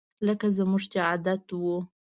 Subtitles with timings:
[0.27, 1.77] لکه زموږ چې عادت وو